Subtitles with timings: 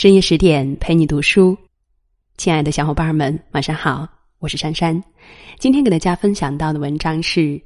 [0.00, 1.54] 深夜十点陪你读书，
[2.38, 4.98] 亲爱的小伙伴们，晚上好，我是珊珊。
[5.58, 7.60] 今天给大家分享到的文章是：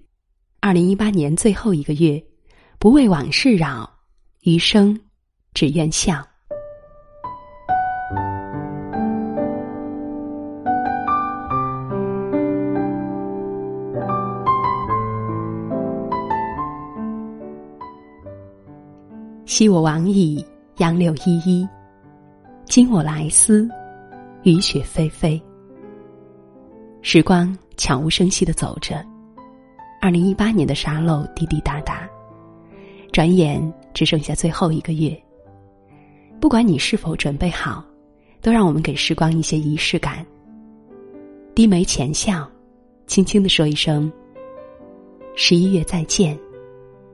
[0.59, 2.21] 二零一八年最后一个月，
[2.81, 3.89] 不为往事扰，
[4.41, 4.99] 余生
[5.53, 6.27] 只愿笑。
[19.47, 20.45] 昔我往矣，
[20.79, 21.65] 杨柳依依。
[22.67, 23.69] 今我来思，
[24.43, 25.41] 雨雪霏霏。
[27.03, 29.05] 时光悄无声息的走着，
[30.01, 32.09] 二零一八年的沙漏滴滴答答，
[33.13, 35.17] 转眼只剩下最后一个月。
[36.41, 37.85] 不管你是否准备好，
[38.41, 40.27] 都让我们给时光一些仪式感。
[41.55, 42.51] 低眉浅笑，
[43.07, 44.11] 轻轻的说一声
[45.37, 46.37] ：“十一月再见，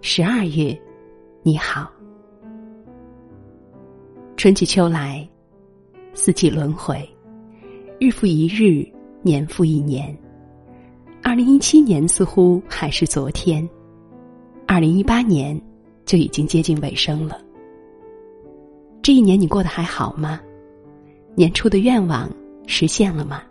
[0.00, 0.78] 十二月
[1.42, 1.90] 你好。”
[4.38, 5.28] 春去秋来。
[6.12, 7.08] 四季轮回，
[7.98, 8.86] 日复一日，
[9.22, 10.16] 年复一年。
[11.22, 13.68] 二零一七年似乎还是昨天，
[14.66, 15.58] 二零一八年
[16.04, 17.40] 就已经接近尾声了。
[19.02, 20.40] 这一年你过得还好吗？
[21.34, 22.28] 年初的愿望
[22.66, 23.42] 实现了吗？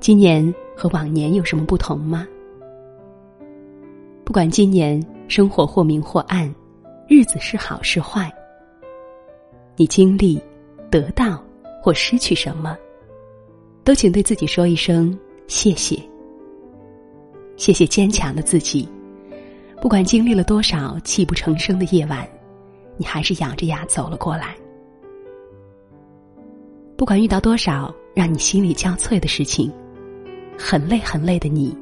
[0.00, 2.26] 今年和往年有什么不同吗？
[4.24, 6.54] 不管今年生活或明或暗，
[7.08, 8.32] 日子是好是坏，
[9.76, 10.40] 你经历。
[10.90, 11.42] 得到
[11.82, 12.76] 或失去什么，
[13.84, 15.98] 都请对自己说一声谢谢。
[17.56, 18.88] 谢谢坚强的自己，
[19.82, 22.28] 不管经历了多少泣不成声的夜晚，
[22.96, 24.56] 你还是咬着牙走了过来。
[26.96, 29.72] 不管遇到多少让你心力交瘁的事情，
[30.58, 31.76] 很累很累的你，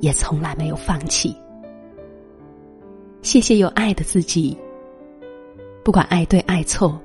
[0.00, 1.34] 也从来没有放弃。
[3.22, 4.56] 谢谢有爱的自己，
[5.82, 7.00] 不管爱对爱错。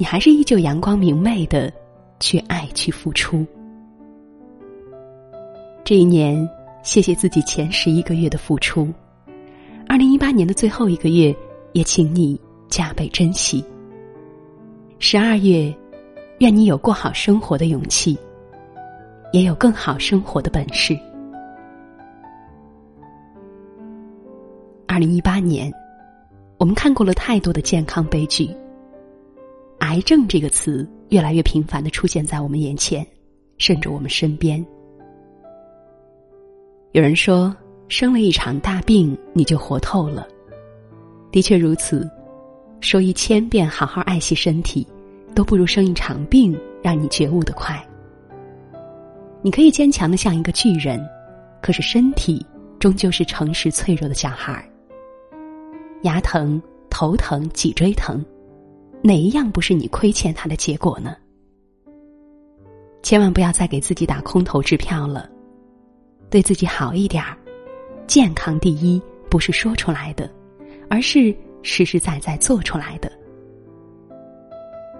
[0.00, 1.72] 你还是依旧阳光明媚的，
[2.20, 3.44] 去爱去付出。
[5.84, 6.48] 这一年，
[6.84, 8.88] 谢谢自己前十一个月的付出。
[9.88, 11.34] 二零一八年的最后一个月，
[11.72, 13.64] 也请你加倍珍惜。
[15.00, 15.74] 十二月，
[16.38, 18.16] 愿你有过好生活的勇气，
[19.32, 20.96] 也有更好生活的本事。
[24.86, 25.72] 二零一八年，
[26.56, 28.48] 我们看过了太多的健康悲剧。
[29.88, 33.06] 癌症这个词越来越频繁的出现在我们眼前，
[33.56, 34.62] 甚至我们身边。
[36.92, 37.56] 有人说，
[37.88, 40.28] 生了一场大病，你就活透了。
[41.32, 42.06] 的确如此，
[42.82, 44.86] 说一千遍好好爱惜身体，
[45.34, 47.82] 都不如生一场病让你觉悟的快。
[49.40, 51.02] 你可以坚强的像一个巨人，
[51.62, 52.44] 可是身体
[52.78, 54.62] 终究是诚实脆弱的小孩。
[56.02, 56.60] 牙疼、
[56.90, 58.22] 头疼、脊椎疼。
[59.02, 61.16] 哪一样不是你亏欠他的结果呢？
[63.02, 65.30] 千万不要再给自己打空头支票了，
[66.28, 67.36] 对自己好一点儿。
[68.06, 69.00] 健康第一，
[69.30, 70.28] 不是说出来的，
[70.90, 73.10] 而是实实在在做出来的。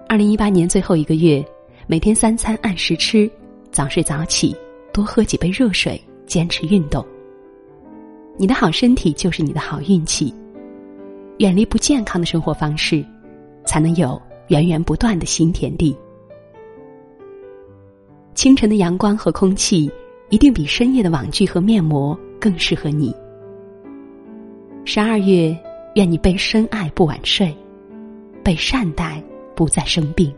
[0.09, 1.45] 二零一八年最后一个月，
[1.87, 3.29] 每天三餐按时吃，
[3.73, 4.57] 早睡早起，
[4.93, 7.05] 多喝几杯热水，坚持运动。
[8.37, 10.33] 你的好身体就是你的好运气，
[11.39, 13.05] 远离不健康的生活方式。
[13.69, 15.95] 才能有源源不断的新田地。
[18.33, 19.93] 清晨的阳光和空气，
[20.31, 23.15] 一定比深夜的网剧和面膜更适合你。
[24.87, 25.55] 十二月，
[25.97, 27.55] 愿你被深爱不晚睡，
[28.43, 29.23] 被善待
[29.55, 30.33] 不再生病。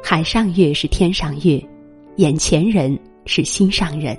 [0.00, 1.60] 海上月是天上月，
[2.18, 2.96] 眼前人
[3.26, 4.16] 是心上人。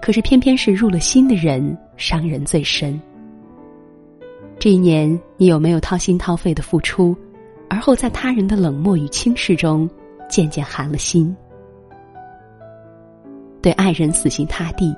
[0.00, 2.98] 可是偏偏是入了心的人，伤人最深。
[4.64, 7.14] 这一年，你有没有掏心掏肺的付出，
[7.68, 9.86] 而后在他人的冷漠与轻视中，
[10.26, 11.36] 渐渐寒了心？
[13.60, 14.96] 对爱人死心塌地，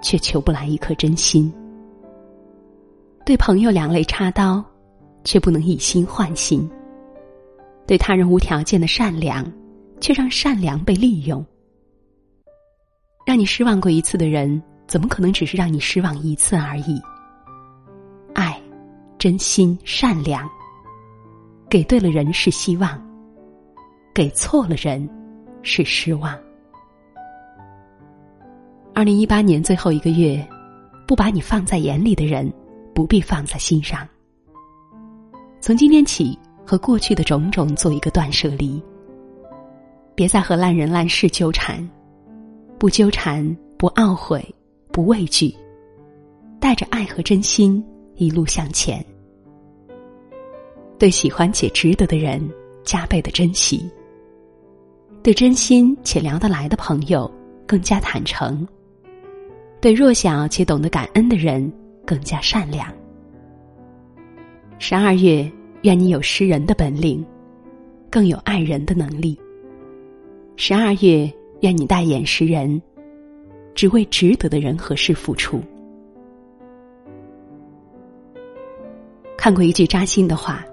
[0.00, 1.50] 却求不来一颗真心；
[3.26, 4.64] 对朋友两肋插刀，
[5.24, 6.60] 却不能以心换心；
[7.88, 9.44] 对他人无条件的善良，
[10.00, 11.44] 却让善良被利用。
[13.26, 17.02] 让你失望过一次的人，怎么可能只是让你失望一次而已？
[19.24, 20.46] 真心善良，
[21.70, 23.02] 给对了人是希望，
[24.12, 25.08] 给错了人
[25.62, 26.38] 是失望。
[28.94, 30.46] 二零一八年最后一个月，
[31.08, 32.52] 不把你放在眼里的人，
[32.94, 34.06] 不必放在心上。
[35.58, 38.78] 从今天起，和过去的种种做一个断舍离，
[40.14, 41.90] 别再和烂人烂事纠缠，
[42.78, 44.46] 不纠缠，不懊悔，
[44.92, 45.50] 不畏惧，
[46.60, 47.82] 带着爱和真心
[48.16, 49.02] 一路向前。
[50.98, 52.40] 对喜欢且值得的人
[52.82, 53.90] 加倍的珍惜，
[55.22, 57.30] 对真心且聊得来的朋友
[57.66, 58.66] 更加坦诚，
[59.80, 61.70] 对弱小且懂得感恩的人
[62.06, 62.86] 更加善良。
[64.78, 65.50] 十二月，
[65.82, 67.24] 愿你有识人的本领，
[68.10, 69.38] 更有爱人的能力。
[70.56, 71.30] 十二月，
[71.60, 72.80] 愿你带眼识人，
[73.74, 75.60] 只为值得的人和事付出。
[79.36, 80.64] 看过一句扎心的话：“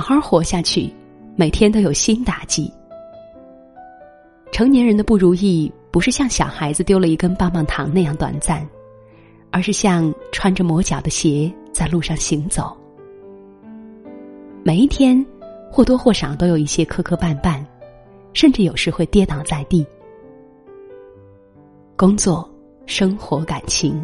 [0.00, 0.92] 好好活下去，
[1.34, 2.72] 每天都有新打击。”
[4.52, 8.66] 成年人的不如意，不是像小孩子丢了一根棒棒糖那样短暂，
[9.50, 12.76] 而是像穿着磨脚的鞋在路上行走。
[14.62, 15.24] 每一天，
[15.70, 17.64] 或多或少都有一些磕磕绊绊。
[18.32, 19.86] 甚至有时会跌倒在地。
[21.96, 22.46] 工作、
[22.84, 23.98] 生活、感情，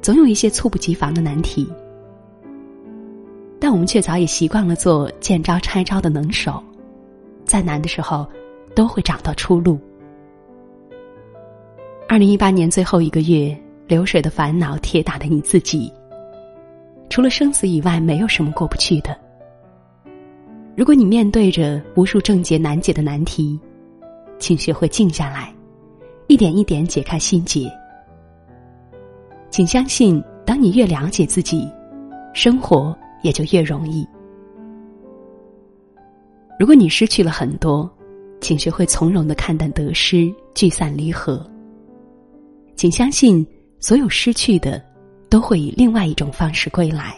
[0.00, 1.68] 总有一些猝不及防的难题，
[3.60, 6.62] 但我们却早已习惯了做见招拆招的能手，
[7.44, 8.26] 再难的时候
[8.74, 9.78] 都会找到出路。
[12.08, 15.92] 二零一八年最后一个月，流水的烦恼，铁打的你自己，
[17.10, 19.16] 除了生死以外，没有什么过不去的。
[20.74, 23.60] 如果你面对着无数症结难解的难题，
[24.38, 25.52] 请学会静下来，
[26.28, 27.70] 一点一点解开心结。
[29.50, 31.68] 请相信，当你越了解自己，
[32.32, 34.06] 生活也就越容易。
[36.58, 37.90] 如果你失去了很多，
[38.40, 41.44] 请学会从容的看淡得失，聚散离合。
[42.76, 43.46] 请相信，
[43.78, 44.82] 所有失去的，
[45.28, 47.14] 都会以另外一种方式归来。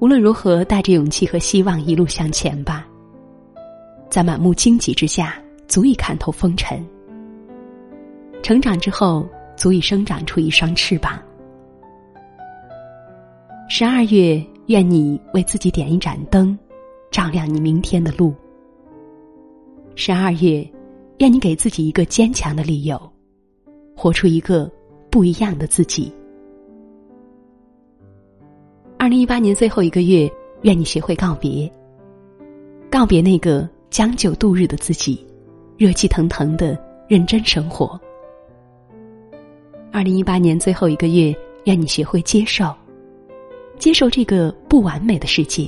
[0.00, 2.86] 无论如何，带着勇气和希望一路向前吧。
[4.10, 6.84] 在满目荆棘之下，足以看透风尘。
[8.42, 11.22] 成长之后，足以生长出一双翅膀。
[13.68, 16.56] 十二月，愿你为自己点一盏灯，
[17.10, 18.34] 照亮你明天的路。
[19.94, 20.68] 十二月，
[21.18, 23.00] 愿你给自己一个坚强的理由，
[23.96, 24.70] 活出一个
[25.10, 26.12] 不一样的自己。
[28.98, 30.30] 二零一八年最后一个月，
[30.62, 31.70] 愿你学会告别。
[32.90, 35.26] 告别那个将就度日的自己，
[35.78, 36.78] 热气腾腾的
[37.08, 37.98] 认真生活。
[39.90, 42.74] 二零一八年最后一个月，愿你学会接受，
[43.82, 45.66] 接受这个不完美的世界，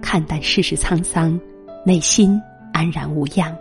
[0.00, 1.38] 看淡世事沧桑，
[1.84, 2.40] 内心
[2.72, 3.54] 安然无恙。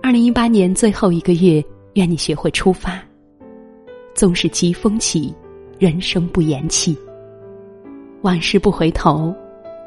[0.00, 1.60] 二零一八年最后一个月，
[1.94, 3.02] 愿你学会出发，
[4.14, 5.34] 纵使疾风起。
[5.76, 6.96] 人生不言弃，
[8.20, 9.34] 往事不回头，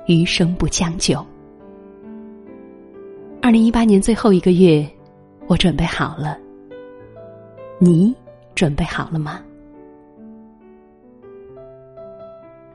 [0.08, 1.26] 余生不将就。
[3.42, 4.86] 二零一八年最后一个月，
[5.48, 6.38] 我准备好了，
[7.80, 8.14] 你
[8.54, 9.42] 准备好了吗？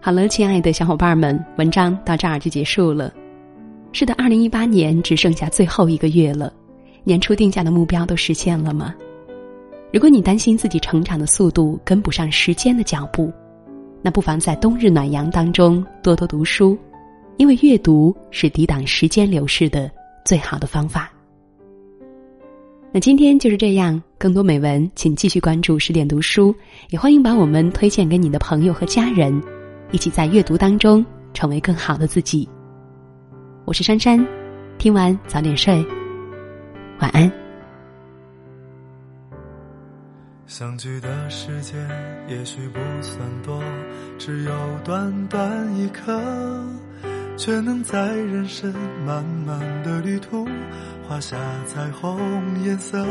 [0.03, 3.13] 好了，亲爱的小伙伴们，文章到这儿就结束了。
[3.93, 6.51] 是的，二零一八年只剩下最后一个月了，
[7.05, 8.95] 年初定下的目标都实现了吗？
[9.93, 13.31] 如果你担心自己成长的速度跟不上时间的脚步，
[14.01, 16.79] 那不妨在冬日暖阳当中多多读书，
[17.37, 19.91] 因为阅读是抵挡时间流逝的
[20.25, 21.13] 最好的方法。
[22.91, 26.55] 那今天就是这样，更多美文请继续关注十点读书，
[26.89, 29.39] 也欢迎把我们推荐给你的朋友和家人，
[29.93, 32.49] 一起在阅读当中成为更好的自己。
[33.65, 34.25] 我是珊珊，
[34.79, 35.85] 听完早点睡，
[37.01, 37.31] 晚安。
[40.47, 41.79] 相聚的时间
[42.29, 43.63] 也许不算多，
[44.19, 44.53] 只有
[44.85, 46.21] 短短一刻，
[47.37, 48.73] 却能在人生
[49.05, 50.47] 漫漫的旅途
[51.07, 51.37] 画下
[51.67, 52.19] 彩虹
[52.65, 53.05] 颜色。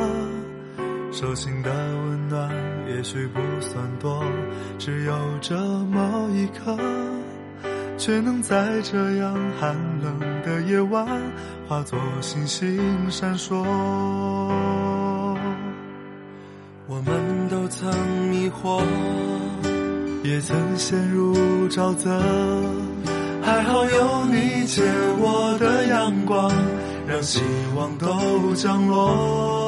[1.11, 2.49] 手心的温暖
[2.87, 4.23] 也许不算多，
[4.77, 6.77] 只有这么一刻，
[7.97, 11.05] 却能在这样寒冷的夜晚
[11.67, 13.55] 化作星星闪烁。
[16.87, 17.91] 我们都曾
[18.29, 18.81] 迷惑，
[20.23, 21.35] 也曾陷入
[21.69, 22.21] 沼泽，
[23.41, 24.83] 还好有你借
[25.17, 26.51] 我的阳光，
[27.07, 27.41] 让希
[27.75, 29.58] 望都降落。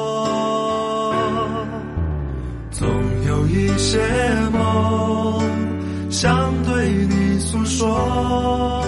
[2.72, 2.88] 总
[3.26, 4.00] 有一些
[4.50, 5.42] 梦
[6.10, 8.82] 想对你诉说，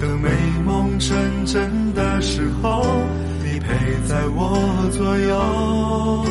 [0.00, 0.28] 等美
[0.66, 2.84] 梦成真的时候，
[3.44, 3.68] 你陪
[4.06, 4.58] 在我
[4.92, 6.26] 左右。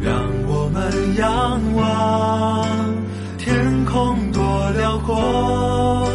[0.00, 0.14] 让
[0.46, 2.66] 我们仰望
[3.38, 6.08] 天空多辽阔，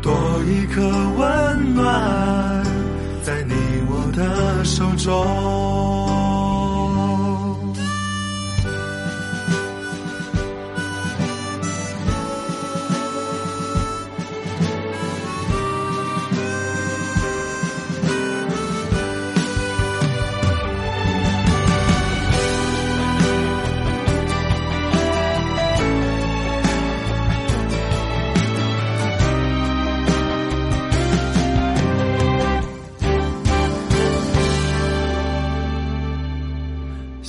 [0.00, 0.12] 多
[0.46, 0.80] 一颗
[1.18, 2.64] 温暖
[3.22, 3.54] 在你
[3.88, 5.79] 我的手中。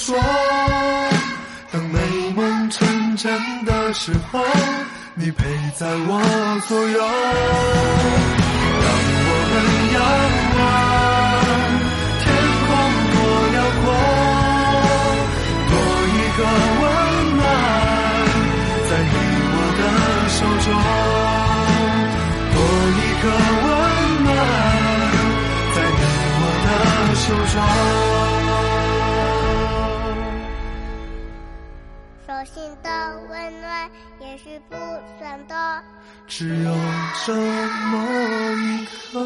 [0.00, 0.16] 说，
[1.70, 1.98] 等美
[2.34, 3.30] 梦成真
[3.66, 4.40] 的时候。
[5.14, 5.44] 你陪
[5.78, 6.22] 在我
[6.66, 6.98] 左右，
[8.80, 8.86] 让
[9.28, 9.54] 我们
[9.92, 10.00] 仰
[10.56, 10.58] 望
[12.22, 12.24] 天
[12.64, 12.68] 空
[13.12, 13.14] 多
[13.52, 13.84] 辽阔，
[15.68, 15.72] 多
[16.16, 16.40] 一个
[16.80, 16.82] 温
[17.36, 17.38] 暖
[18.88, 19.14] 在你
[19.52, 19.80] 我的
[20.32, 20.66] 手中，
[22.54, 22.56] 多
[22.96, 23.24] 一个
[23.66, 23.68] 温
[24.24, 24.28] 暖
[25.74, 26.00] 在你
[26.40, 26.66] 我的
[27.20, 27.54] 手中，
[32.40, 32.90] 手心的
[33.28, 33.90] 温暖。
[34.18, 34.76] 也许不
[35.18, 35.54] 算多，
[36.26, 36.74] 只有
[37.26, 37.98] 这么
[38.56, 39.20] 一刻。